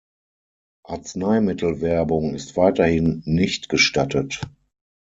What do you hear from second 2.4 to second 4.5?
weiterhin nicht gestattet.